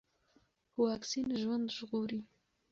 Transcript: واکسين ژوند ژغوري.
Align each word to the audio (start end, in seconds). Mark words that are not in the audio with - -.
واکسين 0.81 1.27
ژوند 1.41 1.67
ژغوري. 1.75 2.19